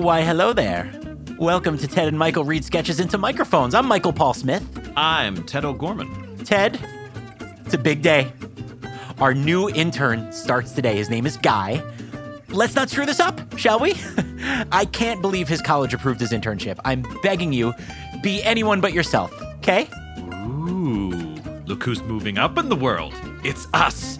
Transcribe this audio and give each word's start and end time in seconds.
Why, 0.00 0.22
hello 0.22 0.54
there. 0.54 0.90
Welcome 1.38 1.76
to 1.76 1.86
Ted 1.86 2.08
and 2.08 2.18
Michael 2.18 2.42
read 2.42 2.64
sketches 2.64 3.00
into 3.00 3.18
microphones. 3.18 3.74
I'm 3.74 3.86
Michael 3.86 4.14
Paul 4.14 4.32
Smith. 4.32 4.64
I'm 4.96 5.44
Ted 5.44 5.66
O'Gorman. 5.66 6.38
Ted, 6.42 6.80
it's 7.66 7.74
a 7.74 7.78
big 7.78 8.00
day. 8.00 8.32
Our 9.18 9.34
new 9.34 9.68
intern 9.68 10.32
starts 10.32 10.72
today. 10.72 10.96
His 10.96 11.10
name 11.10 11.26
is 11.26 11.36
Guy. 11.36 11.82
Let's 12.48 12.74
not 12.74 12.88
screw 12.88 13.04
this 13.04 13.20
up, 13.20 13.58
shall 13.58 13.78
we? 13.78 13.92
I 14.72 14.86
can't 14.86 15.20
believe 15.20 15.48
his 15.48 15.60
college 15.60 15.92
approved 15.92 16.20
his 16.20 16.30
internship. 16.30 16.78
I'm 16.82 17.04
begging 17.22 17.52
you, 17.52 17.74
be 18.22 18.42
anyone 18.42 18.80
but 18.80 18.94
yourself, 18.94 19.38
okay? 19.58 19.86
Ooh, 20.32 21.10
look 21.66 21.82
who's 21.82 22.02
moving 22.04 22.38
up 22.38 22.56
in 22.56 22.70
the 22.70 22.74
world. 22.74 23.12
It's 23.44 23.66
us. 23.74 24.18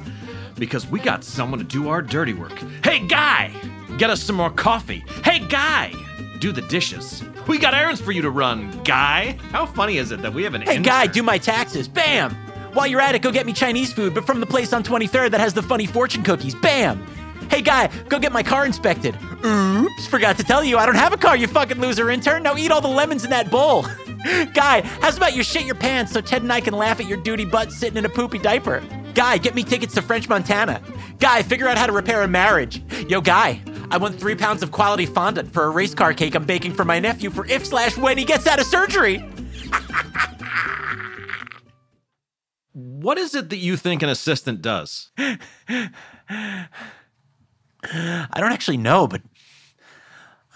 Because 0.60 0.87
we 0.87 1.00
got 1.00 1.24
someone 1.24 1.59
to 1.59 1.64
do 1.64 1.88
our 1.88 2.02
dirty 2.02 2.34
work. 2.34 2.56
Hey, 2.84 3.05
guy! 3.06 3.51
Get 3.98 4.10
us 4.10 4.23
some 4.23 4.37
more 4.37 4.51
coffee. 4.51 5.02
Hey, 5.24 5.38
guy! 5.41 5.92
Do 6.38 6.52
the 6.52 6.60
dishes. 6.62 7.24
We 7.48 7.59
got 7.59 7.74
errands 7.74 8.01
for 8.01 8.12
you 8.12 8.20
to 8.23 8.30
run, 8.30 8.70
guy. 8.84 9.38
How 9.52 9.65
funny 9.66 9.96
is 9.96 10.12
it 10.12 10.20
that 10.23 10.32
we 10.34 10.45
have 10.45 10.54
an 10.54 10.60
Hey, 10.62 10.77
intern- 10.77 10.82
Guy, 10.84 11.06
do 11.06 11.23
my 11.23 11.38
taxes. 11.38 11.88
Bam! 11.88 12.34
While 12.74 12.87
you're 12.87 13.01
at 13.01 13.15
it, 13.15 13.23
go 13.23 13.32
get 13.32 13.46
me 13.46 13.52
Chinese 13.54 13.92
food, 13.92 14.15
but 14.15 14.24
from 14.27 14.38
the 14.38 14.46
place 14.46 14.73
on 14.73 14.82
23rd 14.84 15.30
that 15.32 15.41
has 15.41 15.54
the 15.54 15.62
funny 15.62 15.87
fortune 15.87 16.23
cookies. 16.23 16.54
Bam! 16.54 17.02
Hey, 17.51 17.62
Guy, 17.62 17.88
go 18.10 18.18
get 18.18 18.30
my 18.30 18.42
car 18.42 18.65
inspected. 18.66 19.16
Oops, 19.45 20.06
forgot 20.06 20.37
to 20.37 20.45
tell 20.45 20.62
you, 20.62 20.77
I 20.77 20.87
don't 20.87 20.95
have 20.95 21.12
a 21.15 21.16
car, 21.16 21.37
you 21.37 21.48
fucking 21.48 21.80
loser 21.80 22.10
intern. 22.10 22.42
Now 22.42 22.56
eat 22.56 22.70
all 22.70 22.80
the 22.82 22.87
lemons 22.88 23.24
in 23.24 23.30
that 23.30 23.51
bowl. 23.51 23.82
Guy, 24.54 24.82
how's 25.01 25.16
about 25.16 25.34
you 25.34 25.42
shit 25.42 25.65
your 25.65 25.74
pants 25.74 26.12
so 26.12 26.20
Ted 26.20 26.42
and 26.42 26.52
I 26.52 26.60
can 26.60 26.74
laugh 26.74 27.01
at 27.01 27.06
your 27.06 27.18
duty 27.23 27.46
butt 27.46 27.73
sitting 27.73 27.96
in 27.96 28.04
a 28.04 28.09
poopy 28.10 28.38
diaper? 28.38 28.82
Guy, 29.20 29.37
get 29.37 29.55
me 29.55 29.62
tickets 29.62 29.93
to 29.96 30.01
French 30.01 30.30
Montana. 30.30 30.80
Guy, 31.18 31.43
figure 31.43 31.68
out 31.68 31.76
how 31.76 31.85
to 31.85 31.93
repair 31.93 32.23
a 32.23 32.26
marriage. 32.26 32.82
Yo, 33.07 33.21
Guy, 33.21 33.60
I 33.90 33.99
want 33.99 34.18
three 34.18 34.35
pounds 34.35 34.63
of 34.63 34.73
quality 34.73 35.04
fondant 35.04 35.52
for 35.52 35.65
a 35.65 35.68
race 35.68 35.93
car 35.93 36.15
cake 36.15 36.35
I'm 36.35 36.46
baking 36.46 36.73
for 36.73 36.87
my 36.87 36.99
nephew 37.01 37.29
for 37.29 37.45
if 37.45 37.66
slash 37.66 37.98
when 37.98 38.16
he 38.16 38.24
gets 38.24 38.46
out 38.46 38.59
of 38.59 38.65
surgery. 38.65 39.23
What 42.73 43.18
is 43.18 43.35
it 43.35 43.51
that 43.51 43.59
you 43.59 43.76
think 43.76 44.02
an 44.02 44.09
assistant 44.09 44.63
does? 44.63 45.10
I 45.18 46.68
don't 48.37 48.52
actually 48.52 48.79
know, 48.79 49.07
but 49.07 49.21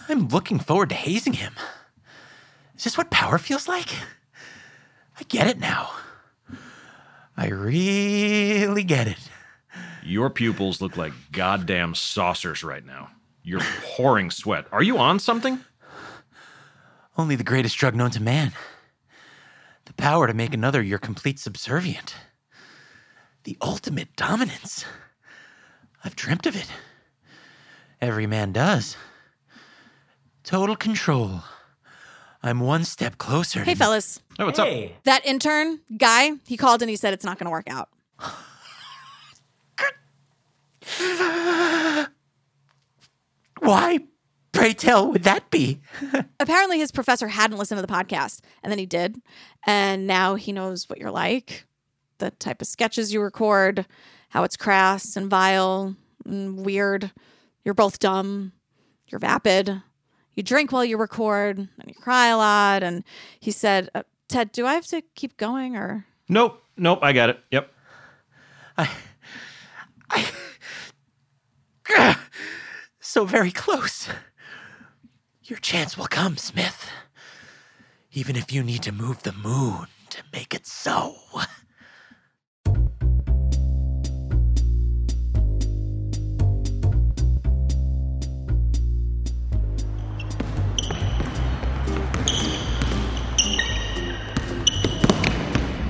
I'm 0.09 0.29
looking 0.29 0.59
forward 0.59 0.89
to 0.89 0.95
hazing 0.95 1.35
him. 1.35 1.53
Is 2.79 2.85
this 2.85 2.97
what 2.97 3.11
power 3.11 3.37
feels 3.37 3.69
like? 3.69 3.91
I 5.19 5.25
get 5.29 5.48
it 5.48 5.59
now. 5.59 5.91
I 7.37 7.49
really 7.49 8.85
get 8.85 9.09
it. 9.09 9.19
Your 10.05 10.31
pupils 10.31 10.81
look 10.81 10.97
like 10.97 11.13
goddamn 11.33 11.95
saucers 11.95 12.63
right 12.63 12.85
now. 12.85 13.11
You're 13.43 13.61
pouring 13.97 14.31
sweat. 14.31 14.67
Are 14.73 14.83
you 14.83 14.99
on 14.99 15.19
something? 15.19 15.61
Only 17.17 17.37
the 17.37 17.45
greatest 17.45 17.77
drug 17.77 17.95
known 17.95 18.11
to 18.11 18.23
man. 18.23 18.53
The 19.87 19.95
power 19.95 20.27
to 20.27 20.35
make 20.35 20.55
another 20.55 20.83
your 20.83 20.99
complete 20.99 21.39
subservient. 21.39 22.15
The 23.45 23.57
ultimate 23.61 24.17
dominance. 24.17 24.85
I've 26.03 26.17
dreamt 26.17 26.47
of 26.47 26.57
it. 26.57 26.71
Every 28.01 28.27
man 28.27 28.53
does. 28.53 28.97
Total 30.43 30.77
control. 30.77 31.43
I'm 32.45 32.61
one 32.61 32.84
step 32.84 33.17
closer. 33.17 33.64
Hey, 33.64 33.73
to- 33.73 33.78
fellas. 33.78 34.20
Hey, 34.37 34.45
what's 34.45 34.59
up? 34.59 34.69
That 35.05 35.25
intern 35.25 35.81
guy, 35.97 36.33
he 36.47 36.59
called 36.59 36.83
and 36.83 36.91
he 36.91 36.97
said 36.97 37.14
it's 37.14 37.25
not 37.25 37.39
going 37.39 37.47
to 37.47 37.51
work 37.51 37.70
out. 37.70 37.89
Why, 43.61 44.01
pray 44.52 44.74
tell, 44.74 45.11
would 45.11 45.23
that 45.23 45.51
be? 45.51 45.80
Apparently, 46.41 46.79
his 46.79 46.92
professor 46.92 47.29
hadn't 47.29 47.57
listened 47.57 47.79
to 47.79 47.86
the 47.86 47.91
podcast, 47.91 48.41
and 48.63 48.70
then 48.70 48.79
he 48.79 48.85
did. 48.85 49.23
And 49.64 50.07
now 50.07 50.35
he 50.35 50.52
knows 50.52 50.86
what 50.89 50.98
you're 50.98 51.11
like 51.11 51.64
the 52.19 52.30
type 52.33 52.61
of 52.63 52.69
sketches 52.69 53.13
you 53.13 53.20
record, 53.20 53.86
how 54.29 54.45
it's 54.45 54.57
crass 54.57 55.17
and 55.17 55.29
vile 55.29 55.96
and 56.24 56.64
weird. 56.64 57.11
You're 57.64 57.74
both 57.74 57.98
dumb. 57.98 58.52
You're 59.08 59.19
vapid. 59.19 59.83
You 60.34 60.42
drink 60.42 60.72
while 60.72 60.84
you 60.84 60.96
record, 60.96 61.58
and 61.58 61.68
you 61.86 61.95
cry 61.95 62.28
a 62.28 62.36
lot. 62.36 62.83
And 62.83 63.05
he 63.40 63.50
said, 63.50 63.90
uh, 63.95 64.02
Ted, 64.28 64.52
do 64.52 64.67
I 64.67 64.74
have 64.74 64.86
to 64.89 65.02
keep 65.14 65.36
going 65.36 65.77
or? 65.77 66.06
Nope. 66.28 66.62
Nope. 66.77 66.98
I 67.02 67.12
got 67.12 67.30
it. 67.30 67.40
Yep. 67.50 67.72
I, 68.77 68.90
I, 70.11 70.27
so 73.00 73.24
very 73.24 73.52
close. 73.52 74.08
Your 75.45 75.58
chance 75.58 75.96
will 75.96 76.06
come, 76.06 76.36
Smith. 76.36 76.89
Even 78.12 78.34
if 78.36 78.52
you 78.52 78.62
need 78.62 78.83
to 78.83 78.92
move 78.92 79.22
the 79.22 79.33
moon 79.33 79.86
to 80.11 80.22
make 80.33 80.55
it 80.55 80.66
so. 80.66 81.16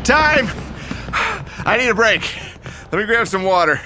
Time! 0.04 0.48
I 1.66 1.76
need 1.78 1.88
a 1.88 1.94
break. 1.94 2.22
Let 2.92 2.98
me 2.98 3.06
grab 3.06 3.26
some 3.26 3.42
water. 3.42 3.80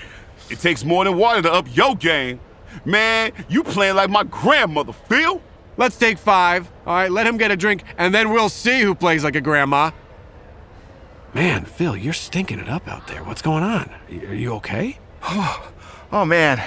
It 0.50 0.58
takes 0.58 0.84
more 0.84 1.04
than 1.04 1.16
water 1.16 1.42
to 1.42 1.52
up 1.52 1.66
your 1.76 1.94
game. 1.94 2.40
Man, 2.84 3.30
you 3.48 3.62
playing 3.62 3.94
like 3.94 4.10
my 4.10 4.24
grandmother, 4.24 4.92
Phil. 4.92 5.40
Let's 5.76 5.96
take 5.96 6.18
five. 6.18 6.68
All 6.84 6.94
right, 6.94 7.10
let 7.10 7.24
him 7.24 7.36
get 7.36 7.52
a 7.52 7.56
drink, 7.56 7.84
and 7.96 8.12
then 8.12 8.30
we'll 8.30 8.48
see 8.48 8.80
who 8.80 8.96
plays 8.96 9.22
like 9.22 9.36
a 9.36 9.40
grandma. 9.40 9.92
Man, 11.34 11.64
Phil, 11.64 11.96
you're 11.96 12.12
stinking 12.12 12.58
it 12.58 12.68
up 12.68 12.88
out 12.88 13.06
there. 13.06 13.22
What's 13.22 13.42
going 13.42 13.62
on? 13.62 13.94
Are 14.10 14.34
you 14.34 14.54
okay? 14.54 14.98
Oh 15.22 15.70
oh 16.12 16.24
man, 16.24 16.60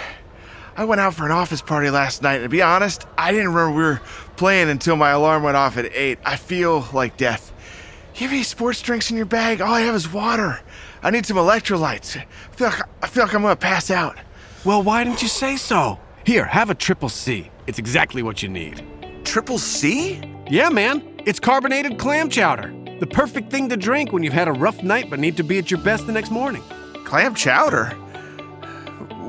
I 0.78 0.86
went 0.86 1.02
out 1.02 1.14
for 1.14 1.26
an 1.26 1.32
office 1.32 1.62
party 1.62 1.90
last 1.90 2.22
night, 2.22 2.36
and 2.36 2.44
to 2.44 2.50
be 2.50 2.62
honest, 2.62 3.06
I 3.18 3.34
didn't 3.34 3.50
remember 3.50 3.76
we 3.76 3.84
were 3.84 4.02
playing 4.38 4.70
until 4.70 4.96
my 4.96 5.10
alarm 5.10 5.44
went 5.44 5.58
off 5.58 5.76
at 5.76 5.94
8. 5.94 6.20
I 6.24 6.38
feel 6.38 6.88
like 6.94 7.18
death. 7.18 7.52
You 8.16 8.28
have 8.28 8.34
any 8.34 8.44
sports 8.44 8.82
drinks 8.82 9.10
in 9.10 9.18
your 9.18 9.26
bag? 9.26 9.62
All 9.62 9.74
I 9.74 9.82
have 9.82 9.96
is 9.96 10.12
water. 10.12 10.60
I 11.02 11.10
need 11.10 11.26
some 11.26 11.38
electrolytes. 11.38 12.18
I 12.18 12.26
feel 12.56 12.68
like, 12.68 12.82
I 13.02 13.08
feel 13.08 13.24
like 13.24 13.34
I'm 13.34 13.42
gonna 13.42 13.56
pass 13.56 13.90
out. 13.90 14.18
Well, 14.64 14.84
why 14.84 15.04
didn't 15.04 15.22
you 15.22 15.28
say 15.28 15.58
so? 15.58 16.00
Here, 16.24 16.46
have 16.46 16.70
a 16.70 16.76
triple 16.76 17.10
C. 17.10 17.50
It's 17.66 17.80
exactly 17.80 18.22
what 18.22 18.44
you 18.44 18.50
need. 18.50 18.86
Triple 19.24 19.58
C? 19.58 20.22
Yeah, 20.50 20.70
man. 20.70 21.02
It's 21.26 21.40
carbonated 21.40 21.98
clam 21.98 22.30
chowder. 22.30 22.74
The 23.00 23.08
perfect 23.08 23.50
thing 23.50 23.70
to 23.70 23.78
drink 23.78 24.12
when 24.12 24.22
you've 24.22 24.34
had 24.34 24.48
a 24.48 24.52
rough 24.54 24.84
night 24.84 25.10
but 25.10 25.20
need 25.20 25.38
to 25.38 25.44
be 25.44 25.58
at 25.58 25.72
your 25.72 25.82
best 25.82 26.06
the 26.06 26.14
next 26.14 26.30
morning. 26.30 26.62
Clam 27.06 27.34
chowder? 27.34 27.88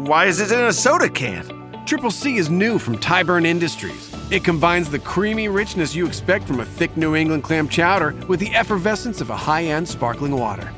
Why 0.04 0.26
is 0.26 0.40
it 0.40 0.50
in 0.52 0.60
a 0.60 0.72
soda 0.72 1.08
can? 1.08 1.46
Triple 1.86 2.10
C 2.10 2.36
is 2.36 2.50
new 2.50 2.78
from 2.78 2.98
Tyburn 2.98 3.46
Industries. 3.46 4.11
It 4.30 4.44
combines 4.44 4.88
the 4.88 4.98
creamy 4.98 5.48
richness 5.48 5.94
you 5.94 6.06
expect 6.06 6.46
from 6.46 6.60
a 6.60 6.64
thick 6.64 6.96
New 6.96 7.14
England 7.14 7.44
clam 7.44 7.68
chowder 7.68 8.14
with 8.28 8.40
the 8.40 8.54
effervescence 8.54 9.20
of 9.20 9.30
a 9.30 9.36
high 9.36 9.64
end 9.64 9.88
sparkling 9.88 10.36
water. 10.36 10.72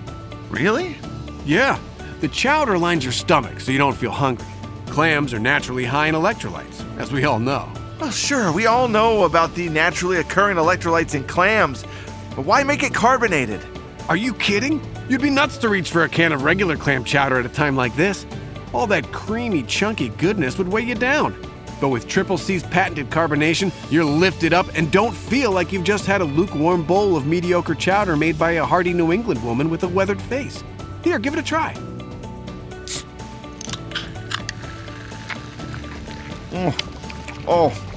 Really? 0.50 0.96
Yeah, 1.44 1.78
the 2.20 2.28
chowder 2.28 2.78
lines 2.78 3.04
your 3.04 3.12
stomach 3.12 3.60
so 3.60 3.70
you 3.70 3.78
don't 3.78 3.96
feel 3.96 4.10
hungry. 4.10 4.46
Clams 4.86 5.32
are 5.34 5.38
naturally 5.38 5.84
high 5.84 6.08
in 6.08 6.14
electrolytes, 6.14 6.84
as 6.98 7.12
we 7.12 7.24
all 7.24 7.38
know. 7.38 7.70
Well, 8.00 8.10
sure, 8.10 8.52
we 8.52 8.66
all 8.66 8.88
know 8.88 9.24
about 9.24 9.54
the 9.54 9.68
naturally 9.68 10.18
occurring 10.18 10.56
electrolytes 10.56 11.14
in 11.14 11.24
clams, 11.24 11.84
but 12.34 12.44
why 12.44 12.64
make 12.64 12.82
it 12.82 12.92
carbonated? 12.92 13.60
Are 14.08 14.16
you 14.16 14.34
kidding? 14.34 14.80
You'd 15.08 15.22
be 15.22 15.30
nuts 15.30 15.58
to 15.58 15.68
reach 15.68 15.90
for 15.90 16.02
a 16.02 16.08
can 16.08 16.32
of 16.32 16.42
regular 16.42 16.76
clam 16.76 17.04
chowder 17.04 17.38
at 17.38 17.46
a 17.46 17.50
time 17.50 17.76
like 17.76 17.94
this. 17.94 18.26
All 18.72 18.86
that 18.88 19.12
creamy, 19.12 19.62
chunky 19.62 20.08
goodness 20.08 20.58
would 20.58 20.68
weigh 20.68 20.82
you 20.82 20.94
down. 20.94 21.34
But 21.80 21.88
with 21.88 22.08
Triple 22.08 22.38
C's 22.38 22.62
patented 22.62 23.10
carbonation, 23.10 23.72
you're 23.90 24.04
lifted 24.04 24.52
up 24.52 24.66
and 24.74 24.90
don't 24.90 25.14
feel 25.14 25.52
like 25.52 25.72
you've 25.72 25.84
just 25.84 26.06
had 26.06 26.20
a 26.20 26.24
lukewarm 26.24 26.84
bowl 26.84 27.16
of 27.16 27.26
mediocre 27.26 27.74
chowder 27.74 28.16
made 28.16 28.38
by 28.38 28.52
a 28.52 28.64
hardy 28.64 28.92
New 28.92 29.12
England 29.12 29.42
woman 29.44 29.70
with 29.70 29.82
a 29.84 29.88
weathered 29.88 30.22
face. 30.22 30.62
Here, 31.02 31.18
give 31.18 31.34
it 31.34 31.38
a 31.38 31.42
try. 31.42 31.74
Oh. 36.52 36.76
Oh. 37.46 37.90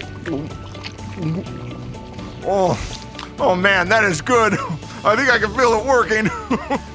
Oh 2.49 2.97
oh 3.39 3.55
man, 3.55 3.89
that 3.89 4.03
is 4.03 4.21
good. 4.21 4.53
I 5.03 5.15
think 5.15 5.29
I 5.29 5.39
can 5.39 5.53
feel 5.55 5.73
it 5.73 5.85
working. 5.85 6.29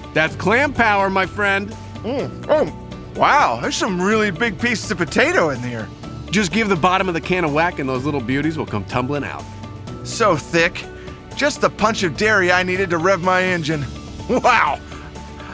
That's 0.15 0.37
clam 0.37 0.73
power, 0.73 1.09
my 1.09 1.27
friend. 1.27 1.71
Mm. 2.03 2.47
oh, 2.49 3.19
wow, 3.19 3.61
there's 3.61 3.77
some 3.77 4.01
really 4.01 4.31
big 4.31 4.59
pieces 4.61 4.91
of 4.91 4.99
potato 4.99 5.51
in 5.51 5.63
there. 5.63 5.89
Just 6.33 6.51
give 6.51 6.71
the 6.71 6.77
bottom 6.77 7.09
of 7.09 7.15
the 7.15 7.21
can 7.21 7.45
a 7.45 7.49
whack 7.49 7.79
and 7.79 7.87
those 7.87 8.07
little 8.07 8.21
beauties 8.21 8.57
will 8.57 8.65
come 8.65 8.87
tumbling 8.87 9.23
out. 9.23 9.45
So 10.03 10.35
thick. 10.35 10.83
Just 11.37 11.61
the 11.61 11.69
punch 11.69 12.05
of 12.05 12.17
dairy 12.17 12.51
I 12.51 12.63
needed 12.63 12.89
to 12.91 12.99
rev 12.99 13.21
my 13.21 13.43
engine. 13.43 13.85
Wow. 14.29 14.81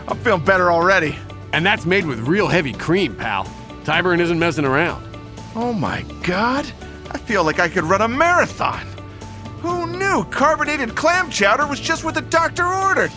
I'm 0.07 0.17
feeling 0.19 0.45
better 0.45 0.71
already. 0.71 1.17
And 1.53 1.65
that's 1.67 1.85
made 1.87 2.05
with 2.07 2.21
real 2.21 2.47
heavy 2.47 2.75
cream, 2.75 3.17
pal. 3.17 3.45
Tyburn 3.83 4.21
isn't 4.21 4.39
messing 4.39 4.67
around. 4.67 5.05
Oh 5.57 5.73
my 5.73 6.03
god. 6.23 6.71
I 7.11 7.19
feel 7.19 7.43
like 7.43 7.59
I 7.59 7.69
could 7.69 7.85
run 7.85 8.03
a 8.03 8.07
marathon. 8.07 8.87
Who 9.63 9.87
knew 9.87 10.25
carbonated 10.31 10.95
clam 10.95 11.31
chowder 11.31 11.67
was 11.67 11.81
just 11.81 12.05
what 12.05 12.15
the 12.15 12.21
doctor 12.21 12.67
ordered? 12.67 13.11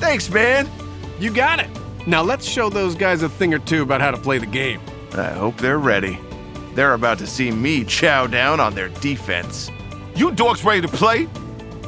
Thanks, 0.00 0.28
man. 0.28 0.68
You 1.20 1.32
got 1.32 1.60
it. 1.60 1.70
Now 2.06 2.22
let's 2.22 2.46
show 2.46 2.68
those 2.68 2.94
guys 2.96 3.22
a 3.22 3.28
thing 3.28 3.54
or 3.54 3.60
two 3.60 3.82
about 3.82 4.00
how 4.02 4.10
to 4.10 4.18
play 4.18 4.38
the 4.38 4.46
game. 4.46 4.80
I 5.12 5.30
hope 5.30 5.56
they're 5.56 5.78
ready. 5.78 6.18
They're 6.78 6.94
about 6.94 7.18
to 7.18 7.26
see 7.26 7.50
me 7.50 7.82
chow 7.82 8.28
down 8.28 8.60
on 8.60 8.72
their 8.72 8.88
defense. 8.88 9.68
You 10.14 10.30
dorks 10.30 10.64
ready 10.64 10.80
to 10.80 10.86
play? 10.86 11.28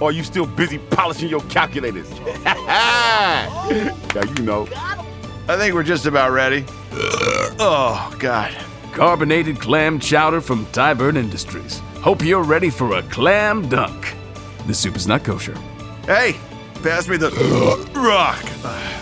Or 0.00 0.08
are 0.08 0.12
you 0.12 0.24
still 0.24 0.46
busy 0.46 0.78
polishing 0.78 1.28
your 1.28 1.42
calculators? 1.42 2.10
now 2.44 4.22
you 4.36 4.42
know. 4.42 4.66
I 5.46 5.56
think 5.56 5.76
we're 5.76 5.84
just 5.84 6.06
about 6.06 6.32
ready. 6.32 6.64
oh, 7.60 8.12
God. 8.18 8.52
Carbonated 8.90 9.60
clam 9.60 10.00
chowder 10.00 10.40
from 10.40 10.66
Tyburn 10.72 11.16
Industries. 11.16 11.78
Hope 12.02 12.24
you're 12.24 12.42
ready 12.42 12.68
for 12.68 12.96
a 12.96 13.02
clam 13.04 13.68
dunk. 13.68 14.16
The 14.66 14.74
soup 14.74 14.96
is 14.96 15.06
not 15.06 15.22
kosher. 15.22 15.56
Hey, 16.04 16.34
pass 16.82 17.06
me 17.06 17.16
the 17.16 17.30
rock. 17.94 18.99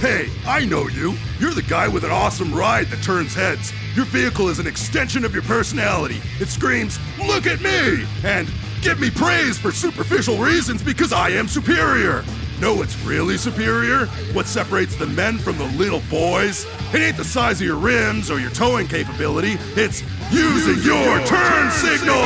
Hey, 0.00 0.30
I 0.46 0.64
know 0.64 0.88
you. 0.88 1.14
You're 1.38 1.52
the 1.52 1.60
guy 1.60 1.86
with 1.86 2.04
an 2.04 2.10
awesome 2.10 2.54
ride 2.54 2.86
that 2.86 3.02
turns 3.02 3.34
heads. 3.34 3.70
Your 3.94 4.06
vehicle 4.06 4.48
is 4.48 4.58
an 4.58 4.66
extension 4.66 5.26
of 5.26 5.34
your 5.34 5.42
personality. 5.42 6.22
It 6.40 6.48
screams, 6.48 6.98
Look 7.18 7.46
at 7.46 7.60
me! 7.60 8.06
And 8.24 8.50
give 8.80 8.98
me 8.98 9.10
praise 9.10 9.58
for 9.58 9.70
superficial 9.70 10.38
reasons 10.38 10.82
because 10.82 11.12
I 11.12 11.28
am 11.32 11.46
superior. 11.48 12.24
Know 12.62 12.76
what's 12.76 12.98
really 13.04 13.36
superior? 13.36 14.06
What 14.32 14.46
separates 14.46 14.96
the 14.96 15.06
men 15.06 15.36
from 15.36 15.58
the 15.58 15.66
little 15.76 16.00
boys? 16.08 16.64
It 16.94 17.02
ain't 17.02 17.18
the 17.18 17.24
size 17.24 17.60
of 17.60 17.66
your 17.66 17.76
rims 17.76 18.30
or 18.30 18.40
your 18.40 18.52
towing 18.52 18.88
capability, 18.88 19.58
it's 19.76 20.02
using 20.32 20.82
your 20.82 21.20
turn 21.26 21.70
signal! 21.72 22.16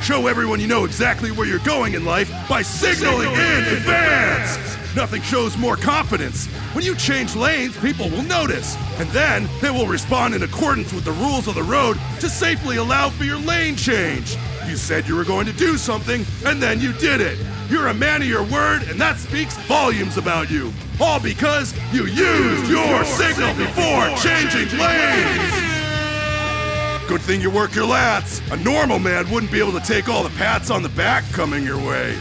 Show 0.00 0.28
everyone 0.28 0.60
you 0.60 0.66
know 0.66 0.86
exactly 0.86 1.30
where 1.30 1.46
you're 1.46 1.58
going 1.58 1.92
in 1.92 2.06
life 2.06 2.32
by 2.48 2.62
signaling 2.62 3.28
in 3.28 3.64
advance. 3.76 4.78
Nothing 4.98 5.22
shows 5.22 5.56
more 5.56 5.76
confidence. 5.76 6.46
When 6.74 6.84
you 6.84 6.96
change 6.96 7.36
lanes, 7.36 7.78
people 7.78 8.10
will 8.10 8.24
notice, 8.24 8.76
and 8.98 9.08
then 9.10 9.48
they 9.60 9.70
will 9.70 9.86
respond 9.86 10.34
in 10.34 10.42
accordance 10.42 10.92
with 10.92 11.04
the 11.04 11.12
rules 11.12 11.46
of 11.46 11.54
the 11.54 11.62
road 11.62 11.96
to 12.18 12.28
safely 12.28 12.78
allow 12.78 13.08
for 13.08 13.22
your 13.22 13.38
lane 13.38 13.76
change. 13.76 14.36
You 14.66 14.74
said 14.74 15.06
you 15.06 15.14
were 15.14 15.22
going 15.22 15.46
to 15.46 15.52
do 15.52 15.76
something, 15.76 16.26
and 16.44 16.60
then 16.60 16.80
you 16.80 16.92
did 16.94 17.20
it. 17.20 17.38
You're 17.70 17.86
a 17.86 17.94
man 17.94 18.22
of 18.22 18.28
your 18.28 18.42
word, 18.42 18.82
and 18.88 19.00
that 19.00 19.18
speaks 19.18 19.56
volumes 19.68 20.16
about 20.16 20.50
you. 20.50 20.72
All 21.00 21.20
because 21.20 21.72
you 21.92 22.06
used 22.06 22.68
your 22.68 23.04
signal 23.04 23.54
before 23.54 24.08
changing 24.16 24.76
lanes. 24.76 25.54
Good 27.06 27.20
thing 27.20 27.40
you 27.40 27.50
work 27.52 27.72
your 27.72 27.86
lats. 27.86 28.42
A 28.50 28.56
normal 28.64 28.98
man 28.98 29.30
wouldn't 29.30 29.52
be 29.52 29.60
able 29.60 29.78
to 29.78 29.86
take 29.86 30.08
all 30.08 30.24
the 30.24 30.36
pats 30.36 30.72
on 30.72 30.82
the 30.82 30.88
back 30.88 31.22
coming 31.30 31.62
your 31.62 31.78
way. 31.78 32.18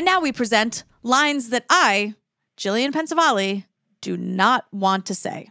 And 0.00 0.06
now 0.06 0.22
we 0.22 0.32
present 0.32 0.84
lines 1.02 1.50
that 1.50 1.66
I, 1.68 2.14
Gillian 2.56 2.90
Pensavalle, 2.90 3.66
do 4.00 4.16
not 4.16 4.64
want 4.72 5.04
to 5.04 5.14
say. 5.14 5.50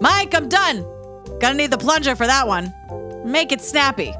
Mike, 0.00 0.34
I'm 0.34 0.48
done. 0.48 0.84
Gonna 1.38 1.54
need 1.54 1.70
the 1.70 1.78
plunger 1.78 2.16
for 2.16 2.26
that 2.26 2.48
one. 2.48 2.74
Make 3.24 3.52
it 3.52 3.60
snappy. 3.60 4.12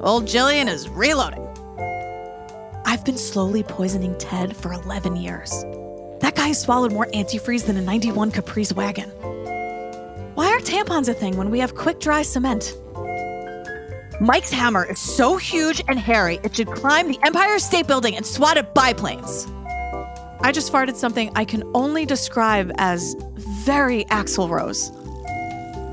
Old 0.00 0.26
Gillian 0.26 0.68
is 0.68 0.88
reloading. 0.88 1.46
I've 2.86 3.04
been 3.04 3.18
slowly 3.18 3.62
poisoning 3.62 4.16
Ted 4.16 4.56
for 4.56 4.72
11 4.72 5.16
years. 5.16 5.50
That 6.20 6.34
guy 6.34 6.52
swallowed 6.52 6.94
more 6.94 7.08
antifreeze 7.12 7.66
than 7.66 7.76
a 7.76 7.82
91 7.82 8.30
Caprice 8.30 8.72
wagon. 8.72 9.10
Why 10.34 10.46
are 10.46 10.60
tampons 10.60 11.10
a 11.10 11.12
thing 11.12 11.36
when 11.36 11.50
we 11.50 11.58
have 11.58 11.74
quick 11.74 12.00
dry 12.00 12.22
cement? 12.22 12.74
Mike's 14.22 14.52
hammer 14.52 14.84
is 14.84 15.00
so 15.00 15.36
huge 15.36 15.82
and 15.88 15.98
hairy, 15.98 16.38
it 16.44 16.54
should 16.54 16.68
climb 16.68 17.08
the 17.08 17.18
Empire 17.24 17.58
State 17.58 17.88
Building 17.88 18.14
and 18.14 18.24
swat 18.24 18.56
at 18.56 18.72
biplanes. 18.72 19.48
I 20.42 20.52
just 20.52 20.72
farted 20.72 20.94
something 20.94 21.32
I 21.34 21.44
can 21.44 21.64
only 21.74 22.06
describe 22.06 22.70
as 22.78 23.16
very 23.64 24.04
Axl 24.04 24.48
Rose. 24.48 24.92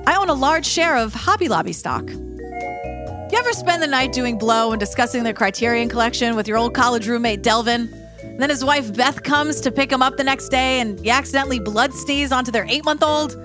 I 0.05 0.15
own 0.15 0.29
a 0.29 0.35
large 0.35 0.67
share 0.67 0.95
of 0.95 1.11
Hobby 1.11 1.47
Lobby 1.47 1.73
stock. 1.73 2.07
You 2.07 3.31
ever 3.33 3.51
spend 3.53 3.81
the 3.81 3.87
night 3.87 4.13
doing 4.13 4.37
blow 4.37 4.73
and 4.73 4.79
discussing 4.79 5.23
the 5.23 5.33
Criterion 5.33 5.89
collection 5.89 6.35
with 6.35 6.47
your 6.47 6.59
old 6.59 6.75
college 6.75 7.07
roommate 7.07 7.41
Delvin? 7.41 7.91
And 8.21 8.39
then 8.39 8.51
his 8.51 8.63
wife 8.63 8.95
Beth 8.95 9.23
comes 9.23 9.59
to 9.61 9.71
pick 9.71 9.91
him 9.91 10.03
up 10.03 10.17
the 10.17 10.23
next 10.23 10.49
day 10.49 10.81
and 10.81 11.03
you 11.03 11.11
accidentally 11.11 11.59
blood 11.59 11.95
sneeze 11.95 12.31
onto 12.31 12.51
their 12.51 12.67
eight 12.69 12.85
month 12.85 13.01
old? 13.01 13.35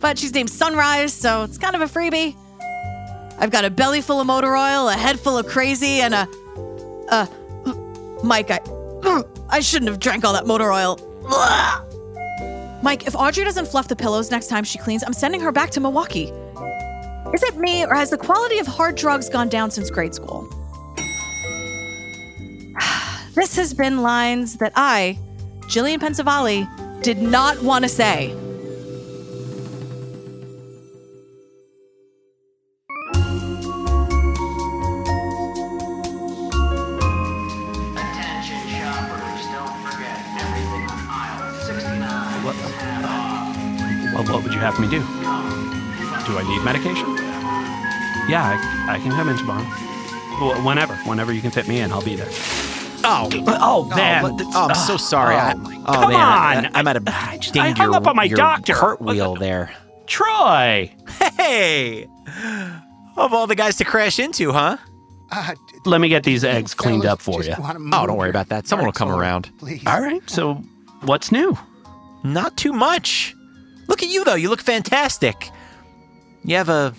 But 0.00 0.18
she's 0.18 0.34
named 0.34 0.50
Sunrise, 0.50 1.12
so 1.12 1.44
it's 1.44 1.56
kind 1.56 1.76
of 1.76 1.82
a 1.82 1.86
freebie. 1.86 2.34
I've 3.44 3.50
got 3.50 3.66
a 3.66 3.70
belly 3.70 4.00
full 4.00 4.20
of 4.22 4.26
motor 4.26 4.56
oil, 4.56 4.88
a 4.88 4.94
head 4.94 5.20
full 5.20 5.36
of 5.36 5.46
crazy, 5.46 6.00
and 6.00 6.14
a. 6.14 6.28
Uh. 7.10 7.26
Mike, 8.24 8.50
I. 8.50 8.58
I 9.50 9.60
shouldn't 9.60 9.90
have 9.90 10.00
drank 10.00 10.24
all 10.24 10.32
that 10.32 10.46
motor 10.46 10.72
oil. 10.72 10.96
Mike, 12.82 13.06
if 13.06 13.14
Audrey 13.14 13.44
doesn't 13.44 13.68
fluff 13.68 13.86
the 13.86 13.96
pillows 13.96 14.30
next 14.30 14.46
time 14.46 14.64
she 14.64 14.78
cleans, 14.78 15.04
I'm 15.04 15.12
sending 15.12 15.42
her 15.42 15.52
back 15.52 15.68
to 15.72 15.80
Milwaukee. 15.80 16.32
Is 17.34 17.42
it 17.42 17.58
me, 17.58 17.84
or 17.84 17.92
has 17.94 18.08
the 18.08 18.16
quality 18.16 18.60
of 18.60 18.66
hard 18.66 18.94
drugs 18.94 19.28
gone 19.28 19.50
down 19.50 19.70
since 19.70 19.90
grade 19.90 20.14
school? 20.14 20.48
this 23.34 23.56
has 23.56 23.74
been 23.74 24.00
lines 24.00 24.56
that 24.56 24.72
I, 24.74 25.18
Gillian 25.68 26.00
Pensavalle, 26.00 26.66
did 27.02 27.18
not 27.18 27.62
want 27.62 27.84
to 27.84 27.90
say. 27.90 28.34
Can 49.04 49.12
come 49.12 49.28
in 49.28 49.36
tomorrow. 49.36 49.62
Wh- 49.62 50.64
Whenever, 50.66 50.94
whenever 51.08 51.32
you 51.32 51.40
can 51.40 51.50
fit 51.50 51.68
me 51.68 51.80
in, 51.80 51.92
I'll 51.92 52.02
be 52.04 52.16
there. 52.16 52.28
Oh, 53.06 53.28
Oh, 53.60 53.84
man. 53.94 54.22
what 54.22 54.32
oh, 54.54 54.68
I'm 54.68 54.74
so 54.74 54.96
sorry. 54.96 55.34
I, 55.36 55.52
Oh, 55.52 55.84
oh 55.86 55.92
come 55.92 56.10
man, 56.12 56.66
on. 56.66 56.70
I, 56.76 56.82
might 56.82 56.96
have 56.96 57.04
I 57.06 57.36
just- 57.38 57.52
dinged 57.54 57.78
I 57.78 57.82
hung 57.82 57.92
your, 57.92 57.96
up 57.96 58.06
on 58.06 58.16
my 58.16 58.24
your 58.24 58.36
doctor. 58.36 58.72
cartwheel 58.74 59.34
there. 59.38 59.70
Troy! 60.06 60.90
Hey, 61.36 62.04
of 63.16 63.32
all 63.32 63.46
the 63.46 63.54
guys 63.54 63.76
to 63.76 63.84
crash 63.84 64.18
into, 64.18 64.52
huh? 64.52 64.76
Uh, 65.30 65.54
Let 65.86 66.00
me 66.00 66.08
get 66.08 66.22
these 66.24 66.44
eggs 66.44 66.74
cleaned 66.74 67.04
up 67.06 67.20
for 67.20 67.42
you. 67.42 67.54
Oh, 67.58 68.06
don't 68.06 68.16
worry 68.16 68.30
about 68.30 68.48
that. 68.50 68.66
Someone 68.66 68.86
will 68.86 68.92
come 68.92 69.10
around. 69.10 69.50
Please. 69.58 69.82
All 69.86 70.00
right, 70.00 70.22
so 70.28 70.54
what's 71.02 71.32
new? 71.32 71.56
Not 72.22 72.56
too 72.56 72.72
much. 72.72 73.34
Look 73.88 74.02
at 74.02 74.08
you 74.08 74.24
though. 74.24 74.34
You 74.34 74.48
look 74.50 74.60
fantastic. 74.62 75.50
You 76.44 76.56
have 76.56 76.68
a, 76.68 76.94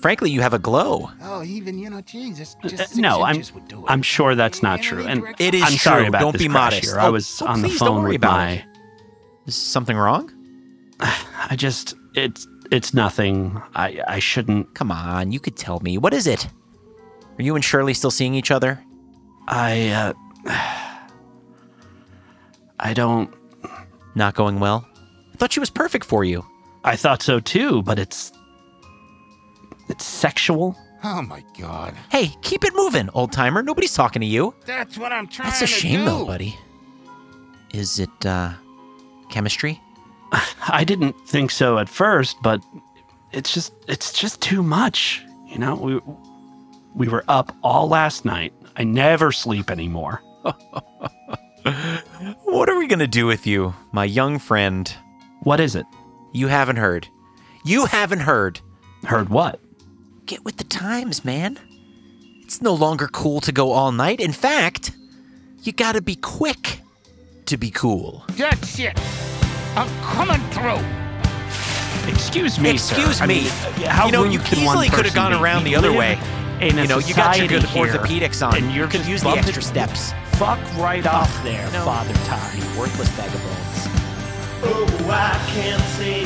frankly, 0.00 0.30
you 0.30 0.40
have 0.40 0.54
a 0.54 0.58
glow. 0.58 1.10
Oh, 1.22 1.42
even 1.42 1.78
you 1.78 1.90
know, 1.90 2.00
Jesus. 2.00 2.56
Uh, 2.62 2.68
Just 2.68 2.82
six 2.90 2.96
no, 2.96 3.22
I'm 3.22 3.42
would 3.54 3.68
do 3.68 3.80
it. 3.80 3.84
I'm 3.90 4.02
sure 4.02 4.34
that's 4.34 4.62
not 4.62 4.80
true. 4.82 5.06
And 5.06 5.22
It 5.38 5.54
is 5.54 5.62
I'm 5.62 5.72
sorry 5.72 6.02
true. 6.02 6.08
about 6.08 6.20
Don't 6.20 6.32
this 6.32 6.42
be 6.42 6.48
crash 6.48 6.72
modest. 6.74 6.84
here. 6.92 6.98
I 7.00 7.06
Oh, 7.06 7.12
was 7.12 7.42
oh, 7.42 7.46
on 7.46 7.62
the 7.62 7.68
please 7.68 7.78
phone 7.78 8.04
with 8.04 8.16
about 8.16 8.32
my 8.32 8.50
it. 8.52 8.64
Is 9.46 9.54
something 9.56 9.96
wrong? 9.96 10.30
I 11.00 11.54
just 11.56 11.94
it's 12.14 12.46
it's 12.70 12.92
nothing. 12.94 13.60
I 13.74 14.00
I 14.06 14.18
shouldn't 14.18 14.74
Come 14.74 14.90
on, 14.92 15.32
you 15.32 15.40
could 15.40 15.56
tell 15.56 15.80
me. 15.80 15.98
What 15.98 16.12
is 16.14 16.26
it? 16.26 16.46
Are 17.38 17.42
you 17.42 17.54
and 17.54 17.64
Shirley 17.64 17.94
still 17.94 18.10
seeing 18.10 18.34
each 18.34 18.50
other? 18.50 18.82
I 19.46 19.88
uh 19.90 20.12
I 22.80 22.94
don't 22.94 23.32
Not 24.14 24.34
going 24.34 24.60
well? 24.60 24.86
I 25.32 25.36
thought 25.36 25.52
she 25.52 25.60
was 25.60 25.70
perfect 25.70 26.04
for 26.04 26.24
you. 26.24 26.44
I 26.84 26.96
thought 26.96 27.22
so 27.22 27.38
too, 27.40 27.82
but 27.82 27.98
it's 27.98 28.32
it's 29.88 30.04
sexual. 30.04 30.76
Oh 31.04 31.22
my 31.22 31.44
God. 31.58 31.94
Hey, 32.10 32.32
keep 32.42 32.64
it 32.64 32.74
moving, 32.74 33.08
old 33.14 33.32
timer. 33.32 33.62
Nobody's 33.62 33.94
talking 33.94 34.20
to 34.20 34.26
you. 34.26 34.54
That's 34.66 34.98
what 34.98 35.12
I'm 35.12 35.28
trying 35.28 35.48
That's 35.50 35.62
a 35.62 35.66
shame, 35.66 36.00
do. 36.00 36.04
though, 36.06 36.24
buddy. 36.26 36.58
Is 37.72 37.98
it, 38.00 38.26
uh, 38.26 38.52
chemistry? 39.30 39.80
I 40.68 40.84
didn't 40.84 41.14
think 41.28 41.50
so 41.50 41.78
at 41.78 41.88
first, 41.88 42.36
but 42.42 42.62
it's 43.32 43.52
just 43.54 43.72
it's 43.86 44.12
just 44.12 44.40
too 44.42 44.62
much. 44.62 45.22
You 45.46 45.58
know, 45.58 45.74
we 45.76 46.00
we 46.94 47.08
were 47.08 47.24
up 47.28 47.54
all 47.62 47.88
last 47.88 48.24
night. 48.24 48.52
I 48.76 48.84
never 48.84 49.32
sleep 49.32 49.70
anymore. 49.70 50.22
What 52.44 52.68
are 52.70 52.78
we 52.78 52.86
gonna 52.86 53.06
do 53.06 53.26
with 53.26 53.46
you, 53.46 53.74
my 53.92 54.04
young 54.04 54.38
friend? 54.38 54.92
What 55.42 55.60
is 55.60 55.74
it? 55.76 55.86
You 56.32 56.48
haven't 56.48 56.76
heard. 56.76 57.06
You 57.64 57.84
haven't 57.84 58.20
heard. 58.20 58.60
Heard 59.04 59.28
what? 59.28 59.60
Get 60.28 60.44
with 60.44 60.58
the 60.58 60.64
times, 60.64 61.24
man. 61.24 61.58
It's 62.42 62.60
no 62.60 62.74
longer 62.74 63.08
cool 63.08 63.40
to 63.40 63.50
go 63.50 63.72
all 63.72 63.92
night. 63.92 64.20
In 64.20 64.32
fact, 64.32 64.90
you 65.62 65.72
gotta 65.72 66.02
be 66.02 66.16
quick 66.16 66.80
to 67.46 67.56
be 67.56 67.70
cool. 67.70 68.24
Good 68.36 68.62
shit. 68.66 68.92
I'm 69.74 69.88
coming 70.02 70.40
through. 70.50 70.84
Excuse 72.12 72.58
me, 72.58 72.76
sir. 72.76 72.94
Excuse 72.94 73.20
I 73.22 73.26
me. 73.26 73.34
mean, 73.40 73.46
uh, 73.46 73.88
how 73.88 74.04
you 74.06 74.12
know, 74.12 74.24
rude 74.24 74.34
you 74.34 74.38
can 74.40 74.58
easily 74.58 74.90
could 74.90 75.06
have 75.06 75.14
gone 75.14 75.32
be? 75.32 75.38
around 75.38 75.64
the 75.64 75.74
other 75.74 75.92
way. 75.94 76.18
In 76.60 76.78
a 76.78 76.82
you 76.82 76.88
know, 76.88 76.98
you 76.98 77.14
got 77.14 77.38
your 77.38 77.48
society 77.48 77.48
good 77.48 77.62
here, 77.64 77.86
orthopedics 77.86 78.46
on. 78.46 78.54
and 78.56 78.72
you're 78.74 78.84
you 78.84 78.90
could 78.90 79.06
use 79.06 79.22
the 79.22 79.30
extra 79.30 79.62
steps. 79.62 80.12
Fuck 80.32 80.58
right 80.76 81.06
off 81.06 81.32
there, 81.42 81.70
No. 81.72 81.84
Father 81.86 82.12
Time. 82.26 82.58
You 82.58 82.64
worthless 82.78 83.08
bag 83.16 83.34
of 83.34 83.42
bones. 83.42 83.88
Oh, 84.60 85.08
I 85.10 85.38
can't 85.54 85.82
take 85.96 86.17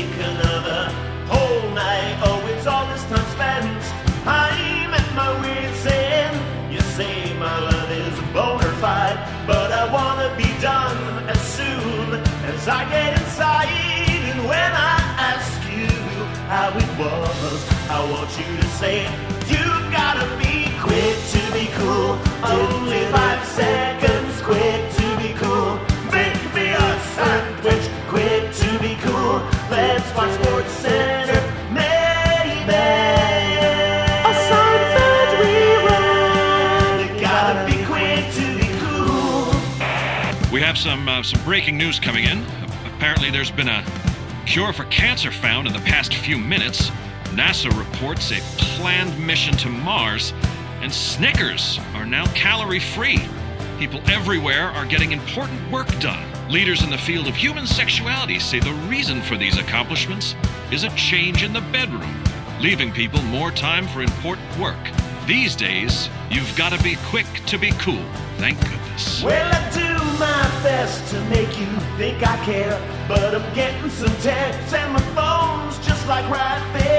say 18.82 19.02
you've 19.46 19.86
gotta 19.92 20.26
be 20.42 20.66
quick 20.80 21.16
to 21.34 21.42
be 21.56 21.66
cool. 21.78 22.18
Only 22.42 23.02
five 23.14 23.46
seconds, 23.46 24.42
quick 24.42 24.80
to 24.98 25.06
be 25.22 25.30
cool. 25.34 25.78
Make 26.10 26.42
me 26.52 26.66
a 26.86 26.88
sandwich, 27.14 27.86
quick 28.08 28.42
to 28.60 28.70
be 28.80 28.96
cool. 29.06 29.34
Let's 29.70 30.08
watch 30.16 30.32
Sports 30.34 30.72
Center, 30.84 31.40
maybe. 31.70 32.74
A 34.30 34.32
Seinfeld 34.48 35.30
rerun. 35.42 36.96
You 37.02 37.20
gotta 37.20 37.62
be 37.70 37.78
quick 37.92 38.24
to 38.38 38.46
be 38.62 38.68
cool. 38.82 39.46
We 40.52 40.60
have 40.60 40.76
some 40.76 41.08
uh, 41.08 41.22
some 41.22 41.40
breaking 41.44 41.76
news 41.76 42.00
coming 42.00 42.24
in. 42.24 42.44
Apparently, 42.96 43.30
there's 43.30 43.52
been 43.52 43.68
a 43.68 43.84
cure 44.44 44.72
for 44.72 44.84
cancer 44.86 45.30
found 45.30 45.68
in 45.68 45.72
the 45.72 45.84
past 45.92 46.14
few 46.14 46.36
minutes. 46.36 46.90
NASA 47.34 47.70
reports 47.78 48.30
a 48.30 48.40
planned 48.58 49.18
mission 49.18 49.56
to 49.56 49.70
Mars, 49.70 50.34
and 50.82 50.92
Snickers 50.92 51.80
are 51.94 52.04
now 52.04 52.26
calorie 52.34 52.78
free. 52.78 53.20
People 53.78 54.02
everywhere 54.06 54.68
are 54.68 54.84
getting 54.84 55.12
important 55.12 55.58
work 55.72 55.88
done. 55.98 56.22
Leaders 56.50 56.82
in 56.82 56.90
the 56.90 56.98
field 56.98 57.26
of 57.26 57.34
human 57.34 57.66
sexuality 57.66 58.38
say 58.38 58.60
the 58.60 58.74
reason 58.86 59.22
for 59.22 59.38
these 59.38 59.56
accomplishments 59.56 60.34
is 60.70 60.84
a 60.84 60.90
change 60.90 61.42
in 61.42 61.54
the 61.54 61.62
bedroom, 61.72 62.22
leaving 62.60 62.92
people 62.92 63.22
more 63.22 63.50
time 63.50 63.88
for 63.88 64.02
important 64.02 64.58
work. 64.58 64.76
These 65.26 65.56
days, 65.56 66.10
you've 66.30 66.54
got 66.54 66.72
to 66.72 66.82
be 66.82 66.96
quick 67.06 67.26
to 67.46 67.56
be 67.56 67.70
cool. 67.78 68.04
Thank 68.36 68.60
goodness. 68.60 69.22
Well, 69.22 69.50
I 69.54 69.70
do 69.70 70.02
my 70.18 70.42
best 70.62 71.10
to 71.12 71.20
make 71.30 71.58
you 71.58 71.66
think 71.96 72.22
I 72.22 72.36
care, 72.44 72.78
but 73.08 73.34
I'm 73.34 73.54
getting 73.54 73.88
some 73.88 74.14
texts 74.16 74.74
and 74.74 74.92
my 74.92 75.00
phone's 75.14 75.78
just 75.86 76.06
like 76.06 76.28
right 76.28 76.62
there. 76.74 76.91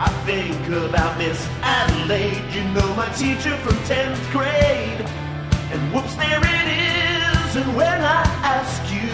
I 0.00 0.08
think 0.24 0.68
about 0.68 1.18
Miss 1.18 1.44
Adelaide, 1.60 2.44
you 2.54 2.62
know 2.72 2.94
my 2.94 3.08
teacher 3.14 3.56
from 3.56 3.74
10th 3.78 4.30
grade. 4.30 5.00
And 5.72 5.92
whoops, 5.92 6.14
there 6.14 6.38
it 6.38 6.68
is. 6.70 7.56
And 7.56 7.76
when 7.76 8.00
I 8.00 8.22
ask 8.46 8.78
you 8.94 9.10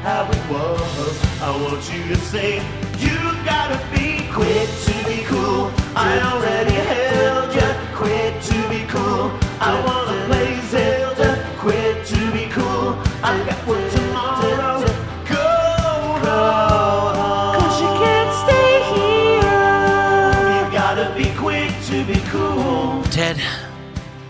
how 0.00 0.24
it 0.24 0.44
was, 0.50 1.42
I 1.42 1.50
want 1.62 1.84
you 1.92 2.08
to 2.08 2.16
say, 2.16 2.56
You've 2.98 3.44
gotta 3.44 3.76
be 3.92 4.26
quick 4.32 4.68
to 4.86 4.94
be 5.04 5.24
cool. 5.24 5.70
I 5.94 6.18
already 6.32 6.72
held 6.72 7.54
you, 7.54 7.68
quick 7.94 8.40
to 8.48 8.68
be 8.70 8.86
cool. 8.88 9.30
I 9.60 9.82
wanna 9.84 10.03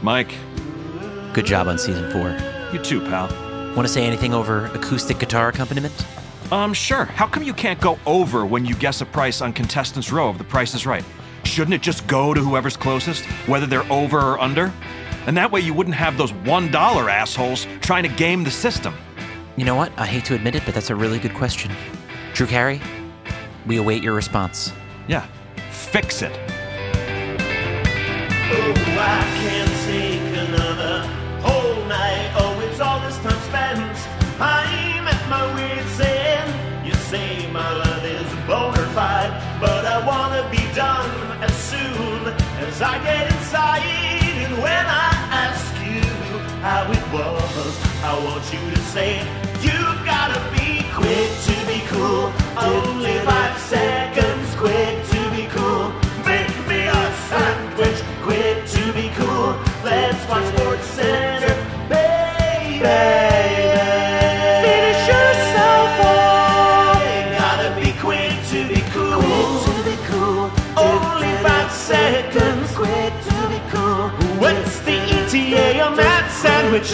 Mike, 0.04 0.34
good 1.32 1.46
job 1.46 1.66
on 1.66 1.78
season 1.78 2.10
four. 2.12 2.36
you 2.74 2.78
too, 2.78 3.00
pal. 3.00 3.26
Want 3.74 3.88
to 3.88 3.92
say 3.92 4.04
anything 4.04 4.34
over 4.34 4.66
acoustic 4.66 5.18
guitar 5.18 5.48
accompaniment? 5.48 5.94
Um, 6.52 6.74
sure. 6.74 7.06
How 7.06 7.26
come 7.26 7.42
you 7.42 7.54
can't 7.54 7.80
go 7.80 7.98
over 8.04 8.44
when 8.44 8.66
you 8.66 8.74
guess 8.74 9.00
a 9.00 9.06
price 9.06 9.40
on 9.40 9.54
Contestants 9.54 10.12
Row 10.12 10.28
if 10.28 10.36
the 10.36 10.44
price 10.44 10.74
is 10.74 10.84
right? 10.84 11.02
Shouldn't 11.44 11.72
it 11.72 11.80
just 11.80 12.06
go 12.06 12.34
to 12.34 12.40
whoever's 12.42 12.76
closest, 12.76 13.24
whether 13.48 13.64
they're 13.64 13.90
over 13.90 14.18
or 14.20 14.38
under? 14.38 14.70
And 15.26 15.38
that 15.38 15.50
way 15.50 15.60
you 15.60 15.72
wouldn't 15.72 15.96
have 15.96 16.18
those 16.18 16.32
$1 16.32 17.10
assholes 17.10 17.66
trying 17.80 18.02
to 18.02 18.10
game 18.10 18.44
the 18.44 18.50
system. 18.50 18.92
You 19.56 19.64
know 19.64 19.74
what? 19.74 19.90
I 19.96 20.04
hate 20.04 20.26
to 20.26 20.34
admit 20.34 20.54
it, 20.54 20.64
but 20.66 20.74
that's 20.74 20.90
a 20.90 20.94
really 20.94 21.18
good 21.18 21.32
question. 21.32 21.72
Drew 22.34 22.46
Carey, 22.46 22.78
we 23.64 23.78
await 23.78 24.02
your 24.02 24.12
response. 24.12 24.70
Yeah, 25.08 25.26
fix 25.70 26.20
it. 26.20 26.38
Oh, 28.56 28.74
I 28.98 29.23
you 48.52 48.70
to 48.70 48.80
say 48.92 49.18
you've 49.62 50.04
gotta 50.04 50.40
be 50.52 50.84
quick 50.92 51.30
to 51.46 51.54
be 51.66 51.80
cool. 51.88 52.32
Only 52.58 53.16
five 53.20 53.58
seconds, 53.58 54.54
quick 54.56 54.94
to 55.12 55.20
be 55.30 55.46
cool. 55.48 55.92
Make 56.26 56.54
me 56.68 56.86
a 56.86 57.04
sandwich, 57.28 58.00
quick 58.22 58.66
to 58.74 58.92
be 58.92 59.08
cool. 59.16 59.56
Let's 59.82 60.28
watch 60.28 60.44
Sports 60.56 60.86
Center, 60.98 61.54
baby. 61.88 62.84
Finish 64.64 65.02
yourself 65.12 65.92
off. 66.04 67.02
Gotta 67.38 67.80
be 67.80 67.92
quick 67.98 68.34
to 68.50 68.68
be 68.68 68.80
cool. 68.92 69.22
Quick 69.22 69.76
to 69.76 69.82
be 69.90 69.96
cool. 70.10 70.50
Only 70.76 71.32
five 71.42 71.70
seconds, 71.72 72.70
quick 72.74 73.12
to 73.28 73.36
be 73.48 73.60
cool. 73.72 74.08
What's 74.42 74.80
the 74.80 74.96
ETA 75.16 75.80
on 75.80 75.96
that 75.96 76.30
sandwich? 76.42 76.92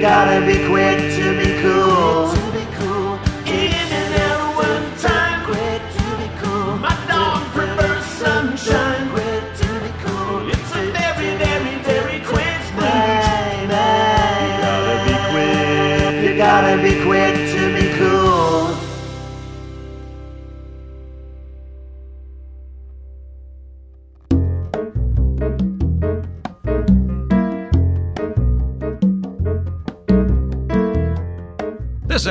Gotta 0.00 0.40
be 0.46 0.66
quick 0.66 0.96
to 1.14 1.36
be 1.36 1.49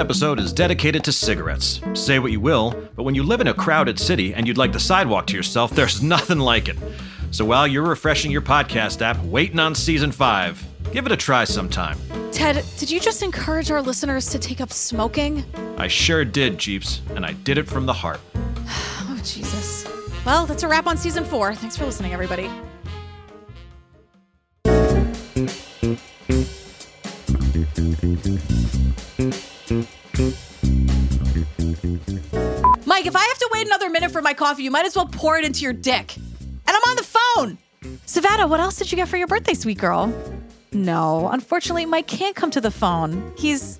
episode 0.10 0.40
is 0.40 0.52
dedicated 0.52 1.04
to 1.04 1.12
cigarettes. 1.12 1.82
Say 1.94 2.18
what 2.18 2.32
you 2.32 2.40
will, 2.40 2.72
but 2.96 3.04
when 3.04 3.14
you 3.14 3.22
live 3.22 3.42
in 3.42 3.48
a 3.48 3.54
crowded 3.54 4.00
city 4.00 4.34
and 4.34 4.48
you'd 4.48 4.58
like 4.58 4.72
the 4.72 4.80
sidewalk 4.80 5.28
to 5.28 5.36
yourself, 5.36 5.70
there's 5.76 6.02
nothing 6.02 6.40
like 6.40 6.68
it. 6.68 6.80
So 7.30 7.46
while 7.46 7.68
you're 7.68 7.88
refreshing 7.88 8.32
your 8.32 8.42
podcast 8.42 9.04
app, 9.04 9.24
waiting 9.26 9.60
on 9.60 9.76
season 9.76 10.12
5, 10.12 10.66
give 10.92 11.06
it 11.06 11.12
a 11.12 11.16
try 11.16 11.44
sometime. 11.44 12.00
Ted, 12.32 12.66
did 12.80 12.90
you 12.90 13.00
just 13.00 13.22
encourage 13.22 13.70
our 13.70 13.84
listeners 13.84 14.26
to 14.32 14.40
take 14.40 14.62
up 14.62 14.74
smoking? 14.74 15.46
I 15.78 15.88
sure 15.88 16.26
did, 16.26 16.58
Jeeps, 16.58 17.02
and 17.12 17.24
I 17.24 17.34
did 17.34 17.60
it 17.60 17.68
from 17.68 17.86
the 17.86 17.94
heart. 17.94 18.20
Oh, 19.12 19.22
Jesus. 19.24 19.86
Well, 20.26 20.46
that's 20.46 20.64
a 20.64 20.68
wrap 20.68 20.88
on 20.88 20.96
season 20.96 21.26
four. 21.26 21.54
Thanks 21.54 21.76
for 21.76 21.86
listening, 21.86 22.14
everybody. 22.14 22.50
Mike, 32.86 33.06
if 33.06 33.16
I 33.16 33.22
have 33.22 33.38
to 33.38 33.50
wait 33.54 33.66
another 33.66 33.90
minute 33.90 34.12
for 34.12 34.22
my 34.22 34.34
coffee, 34.34 34.64
you 34.64 34.72
might 34.72 34.86
as 34.86 34.94
well 34.96 35.08
pour 35.08 35.38
it 35.38 35.46
into 35.46 35.62
your 35.62 35.72
dick. 35.72 36.18
And 36.18 36.58
I'm 36.68 36.82
on 36.90 36.96
the 36.98 37.04
phone. 37.04 37.58
Savannah, 38.06 38.46
what 38.48 38.60
else 38.60 38.78
did 38.78 38.92
you 38.92 38.98
get 38.98 39.08
for 39.08 39.16
your 39.16 39.28
birthday, 39.28 39.54
sweet 39.54 39.78
girl? 39.78 40.14
No, 40.74 41.30
unfortunately, 41.30 41.86
Mike 41.86 42.08
can't 42.08 42.36
come 42.36 42.52
to 42.52 42.60
the 42.60 42.70
phone. 42.70 43.34
He's, 43.38 43.80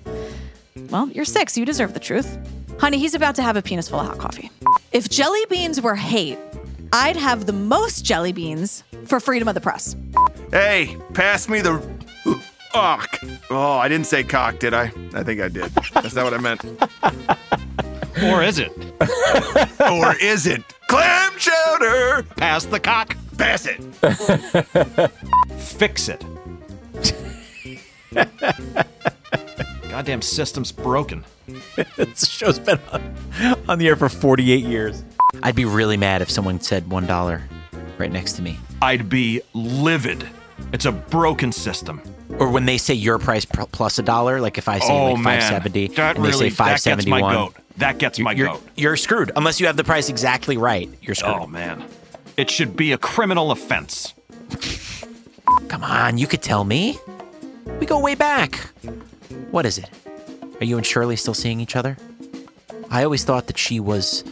well, 0.88 1.10
you're 1.10 1.26
six. 1.26 1.58
you 1.58 1.66
deserve 1.66 1.92
the 1.92 2.00
truth. 2.00 2.38
Honey, 2.78 2.98
he's 2.98 3.14
about 3.14 3.34
to 3.34 3.42
have 3.42 3.56
a 3.56 3.62
penis 3.62 3.90
full 3.90 4.00
of 4.00 4.06
hot 4.06 4.18
coffee. 4.18 4.50
If 4.92 5.10
jelly 5.10 5.44
beans 5.50 5.80
were 5.82 5.94
hate, 5.94 6.38
I'd 6.92 7.16
have 7.16 7.44
the 7.44 7.52
most 7.52 8.02
jelly 8.04 8.32
beans 8.32 8.82
for 9.04 9.20
freedom 9.20 9.46
of 9.46 9.54
the 9.54 9.60
press. 9.60 9.94
Hey, 10.50 10.96
pass 11.12 11.50
me 11.50 11.60
the. 11.60 11.99
Oh, 12.72 13.04
oh, 13.50 13.72
I 13.78 13.88
didn't 13.88 14.06
say 14.06 14.22
cock, 14.22 14.58
did 14.58 14.74
I? 14.74 14.92
I 15.12 15.22
think 15.22 15.40
I 15.40 15.48
did. 15.48 15.70
That's 15.94 16.14
not 16.14 16.24
what 16.24 16.34
I 16.34 16.38
meant. 16.38 16.64
Or 18.22 18.42
is 18.42 18.58
it? 18.58 18.70
or 19.80 20.14
is 20.16 20.46
it? 20.46 20.62
Clam 20.88 21.32
chowder! 21.38 22.22
Pass 22.36 22.66
the 22.66 22.78
cock. 22.78 23.16
Pass 23.38 23.66
it. 23.66 23.80
Fix 25.58 26.08
it. 26.08 26.22
Goddamn 29.88 30.20
system's 30.20 30.70
broken. 30.70 31.24
this 31.96 32.28
show's 32.28 32.58
been 32.58 32.78
on, 32.92 33.16
on 33.68 33.78
the 33.78 33.88
air 33.88 33.96
for 33.96 34.08
48 34.08 34.64
years. 34.64 35.02
I'd 35.42 35.56
be 35.56 35.64
really 35.64 35.96
mad 35.96 36.20
if 36.20 36.30
someone 36.30 36.60
said 36.60 36.84
$1 36.86 37.42
right 37.96 38.12
next 38.12 38.34
to 38.34 38.42
me. 38.42 38.58
I'd 38.82 39.08
be 39.08 39.40
livid. 39.54 40.28
It's 40.72 40.84
a 40.84 40.92
broken 40.92 41.52
system. 41.52 42.02
Or 42.40 42.48
when 42.48 42.64
they 42.64 42.78
say 42.78 42.94
your 42.94 43.18
price 43.18 43.44
plus 43.44 43.98
a 43.98 44.02
dollar, 44.02 44.40
like 44.40 44.56
if 44.56 44.66
I 44.66 44.78
say 44.78 44.90
oh 44.90 45.12
like 45.12 45.24
570 45.24 45.88
that 45.88 46.16
and 46.16 46.24
they 46.24 46.30
really 46.30 46.50
say 46.50 46.56
that 46.56 46.70
gets 46.70 46.84
571. 46.84 47.20
my 47.20 47.32
goat. 47.34 47.56
That 47.76 47.98
gets 47.98 48.18
my 48.18 48.32
you're, 48.32 48.46
goat. 48.48 48.66
You're 48.76 48.96
screwed 48.96 49.30
unless 49.36 49.60
you 49.60 49.66
have 49.66 49.76
the 49.76 49.84
price 49.84 50.08
exactly 50.08 50.56
right. 50.56 50.88
You're 51.02 51.14
screwed. 51.14 51.36
Oh 51.38 51.46
man, 51.46 51.84
it 52.38 52.50
should 52.50 52.76
be 52.76 52.92
a 52.92 52.98
criminal 52.98 53.50
offense. 53.50 54.14
Come 55.68 55.84
on, 55.84 56.16
you 56.16 56.26
could 56.26 56.42
tell 56.42 56.64
me. 56.64 56.98
We 57.78 57.86
go 57.86 58.00
way 58.00 58.14
back. 58.14 58.56
What 59.50 59.66
is 59.66 59.78
it? 59.78 59.90
Are 60.60 60.64
you 60.64 60.76
and 60.76 60.86
Shirley 60.86 61.16
still 61.16 61.34
seeing 61.34 61.60
each 61.60 61.76
other? 61.76 61.96
I 62.90 63.04
always 63.04 63.22
thought 63.22 63.46
that 63.48 63.58
she 63.58 63.80
was 63.80 64.24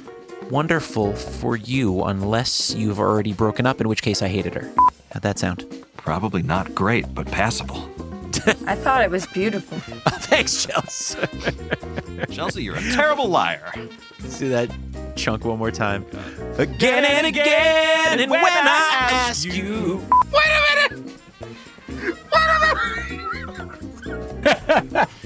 wonderful 0.50 1.14
for 1.14 1.56
you 1.56 2.02
unless 2.04 2.74
you've 2.74 2.98
already 2.98 3.32
broken 3.32 3.66
up, 3.66 3.80
in 3.80 3.88
which 3.88 4.02
case 4.02 4.22
I 4.22 4.28
hated 4.28 4.54
her. 4.54 4.70
How'd 5.12 5.22
that 5.22 5.38
sound? 5.38 5.64
Probably 5.96 6.42
not 6.42 6.74
great, 6.74 7.14
but 7.14 7.26
passable. 7.26 7.88
I 8.66 8.74
thought 8.74 9.02
it 9.02 9.10
was 9.10 9.26
beautiful. 9.26 9.78
Oh, 10.06 10.10
thanks, 10.20 10.64
Chelsey. 10.66 11.18
Chelsey, 12.30 12.62
you're 12.62 12.76
a 12.76 12.92
terrible 12.92 13.28
liar. 13.28 13.72
Let's 14.20 14.38
do 14.38 14.48
that 14.50 14.70
chunk 15.16 15.44
one 15.44 15.58
more 15.58 15.70
time. 15.70 16.04
Again 16.56 17.04
and 17.04 17.26
again, 17.26 18.20
and 18.20 18.30
when 18.30 18.44
I 18.44 19.08
ask 19.10 19.44
you. 19.44 20.00
Wait 20.32 20.44
a 20.44 20.90
minute! 20.90 21.20
Wait 21.88 22.26
a 22.34 22.58
minute! 24.84 25.08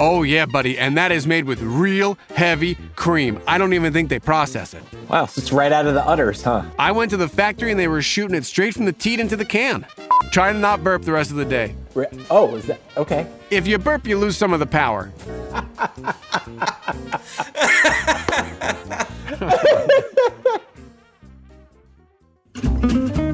Oh, 0.00 0.22
yeah, 0.22 0.46
buddy. 0.46 0.78
And 0.78 0.96
that 0.96 1.10
is 1.10 1.26
made 1.26 1.44
with 1.44 1.60
real 1.60 2.16
heavy 2.34 2.76
cream. 2.94 3.40
I 3.46 3.58
don't 3.58 3.72
even 3.72 3.92
think 3.92 4.08
they 4.08 4.20
process 4.20 4.74
it. 4.74 4.82
Wow, 5.08 5.26
so 5.26 5.40
it's 5.40 5.52
right 5.52 5.72
out 5.72 5.86
of 5.86 5.94
the 5.94 6.06
udders, 6.06 6.42
huh? 6.42 6.64
I 6.78 6.92
went 6.92 7.10
to 7.10 7.16
the 7.16 7.28
factory 7.28 7.70
and 7.70 7.80
they 7.80 7.88
were 7.88 8.02
shooting 8.02 8.36
it 8.36 8.44
straight 8.44 8.74
from 8.74 8.84
the 8.84 8.92
teat 8.92 9.18
into 9.18 9.36
the 9.36 9.44
can. 9.44 9.86
Try 10.30 10.52
to 10.52 10.58
not 10.58 10.84
burp 10.84 11.02
the 11.02 11.12
rest 11.12 11.30
of 11.30 11.36
the 11.36 11.44
day. 11.44 11.74
Oh, 12.30 12.54
is 12.54 12.66
that 12.66 12.80
okay? 12.96 13.26
If 13.50 13.66
you 13.66 13.78
burp, 13.78 14.06
you 14.06 14.18
lose 14.18 14.36
some 14.36 14.52
of 14.52 14.60
the 14.60 14.66
power. 14.66 15.12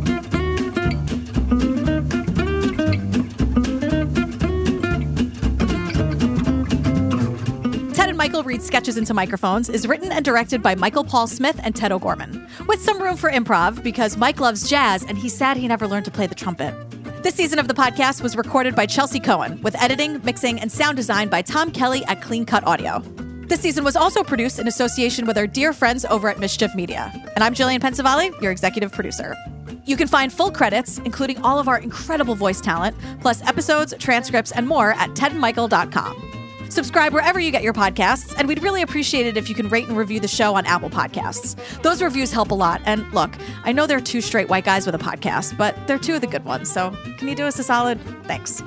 Michael 8.35 8.49
read 8.49 8.63
sketches 8.63 8.97
into 8.97 9.15
microphones 9.15 9.69
is 9.69 9.87
written 9.87 10.11
and 10.11 10.25
directed 10.25 10.61
by 10.61 10.75
Michael 10.75 11.05
Paul 11.05 11.29
Smith 11.29 11.61
and 11.63 11.73
Ted 11.73 11.93
O'Gorman, 11.93 12.49
with 12.67 12.83
some 12.83 13.01
room 13.01 13.17
for 13.17 13.31
improv 13.31 13.81
because 13.85 14.17
Mike 14.17 14.41
loves 14.41 14.69
jazz 14.69 15.05
and 15.05 15.17
he's 15.17 15.33
sad 15.33 15.57
he 15.57 15.69
never 15.69 15.87
learned 15.87 16.05
to 16.07 16.11
play 16.11 16.27
the 16.27 16.35
trumpet. 16.35 16.75
This 17.23 17.37
season 17.37 17.61
of 17.61 17.69
the 17.69 17.75
podcast 17.75 18.23
was 18.23 18.37
recorded 18.37 18.75
by 18.75 18.87
Chelsey 18.87 19.21
Cohen, 19.21 19.63
with 19.63 19.81
editing, 19.81 20.21
mixing, 20.25 20.59
and 20.59 20.73
sound 20.73 20.97
design 20.97 21.29
by 21.29 21.43
Tom 21.43 21.71
Kelly 21.71 22.05
at 22.07 22.23
Clean 22.23 22.45
Cut 22.45 22.67
Audio. 22.67 22.99
This 23.47 23.61
season 23.61 23.85
was 23.85 23.95
also 23.95 24.25
produced 24.25 24.59
in 24.59 24.67
association 24.67 25.27
with 25.27 25.39
our 25.39 25.47
dear 25.47 25.73
friends 25.73 26.05
over 26.05 26.29
at 26.29 26.41
Mischief 26.41 26.75
Media. 26.75 27.13
And 27.37 27.45
I'm 27.45 27.55
Gillian 27.55 27.81
Pensavalle, 27.81 28.33
your 28.43 28.51
executive 28.51 28.91
producer. 28.91 29.37
You 29.85 29.97
can 29.97 30.09
find 30.09 30.33
full 30.33 30.51
credits, 30.51 30.99
including 31.05 31.41
all 31.45 31.61
of 31.61 31.69
our 31.69 31.79
incredible 31.79 32.35
voice 32.35 32.61
talent, 32.61 32.97
plus 33.21 33.43
episodes, 33.43 33.95
transcripts, 34.01 34.51
and 34.51 34.67
more 34.67 34.91
at 34.95 35.11
tedandmichael.com. 35.11 36.34
Subscribe 36.69 37.13
wherever 37.13 37.39
you 37.39 37.51
get 37.51 37.63
your 37.63 37.73
podcasts, 37.73 38.35
and 38.39 38.49
we'd 38.49 38.63
really 38.63 38.83
appreciate 38.83 39.27
it 39.27 39.37
if 39.37 39.49
you 39.49 39.55
can 39.55 39.69
rate 39.69 39.89
and 39.89 39.97
review 39.97 40.21
the 40.21 40.29
show 40.29 40.55
on 40.55 40.67
Apple 40.67 40.91
Podcasts. 40.91 41.57
Those 41.83 42.03
reviews 42.03 42.33
help 42.33 42.51
a 42.51 42.55
lot. 42.55 42.81
And 42.85 43.11
look, 43.13 43.33
I 43.65 43.73
know 43.73 43.87
they're 43.87 44.01
two 44.01 44.21
straight 44.21 44.49
white 44.49 44.65
guys 44.65 44.87
with 44.87 44.95
a 44.95 44.99
podcast, 44.99 45.57
but 45.57 45.77
they're 45.87 45.99
two 45.99 46.15
of 46.15 46.21
the 46.21 46.27
good 46.27 46.45
ones. 46.45 46.71
So 46.71 46.91
can 47.19 47.29
you 47.29 47.35
do 47.35 47.45
us 47.45 47.59
a 47.59 47.65
solid? 47.65 48.01
Thanks. 48.25 48.63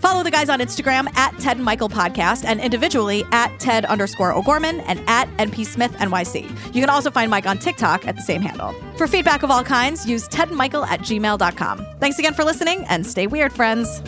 Follow 0.00 0.22
the 0.22 0.30
guys 0.30 0.48
on 0.48 0.60
Instagram 0.60 1.14
at 1.16 1.38
Ted 1.38 1.58
and 1.58 1.64
Michael 1.64 1.90
Podcast 1.90 2.44
and 2.46 2.58
individually 2.58 3.22
at 3.32 3.58
Ted 3.60 3.84
underscore 3.84 4.32
O'Gorman 4.32 4.80
and 4.80 5.02
at 5.06 5.28
MP 5.36 5.66
Smith 5.66 5.92
NYC. 5.92 6.48
You 6.74 6.80
can 6.80 6.88
also 6.88 7.10
find 7.10 7.30
Mike 7.30 7.46
on 7.46 7.58
TikTok 7.58 8.06
at 8.06 8.16
the 8.16 8.22
same 8.22 8.40
handle. 8.40 8.74
For 8.96 9.06
feedback 9.06 9.42
of 9.42 9.50
all 9.50 9.62
kinds, 9.62 10.06
use 10.08 10.26
Ted 10.28 10.48
and 10.48 10.56
Michael 10.56 10.84
at 10.86 11.00
gmail.com. 11.00 11.86
Thanks 12.00 12.18
again 12.18 12.32
for 12.32 12.44
listening 12.44 12.84
and 12.88 13.06
stay 13.06 13.26
weird, 13.26 13.52
friends. 13.52 14.00